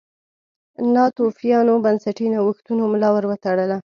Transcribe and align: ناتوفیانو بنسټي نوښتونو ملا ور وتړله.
ناتوفیانو 0.93 1.73
بنسټي 1.83 2.27
نوښتونو 2.33 2.83
ملا 2.93 3.09
ور 3.13 3.25
وتړله. 3.29 3.77